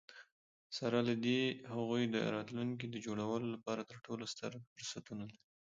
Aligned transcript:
سره 0.77 0.97
له 1.07 1.15
دي، 1.25 1.41
هغوی 1.73 2.03
د 2.09 2.15
راتلونکي 2.35 2.85
د 2.89 2.95
جوړولو 3.05 3.45
لپاره 3.55 3.81
تر 3.89 3.97
ټولو 4.05 4.23
ستر 4.33 4.51
فرصتونه 4.73 5.23
لري. 5.29 5.39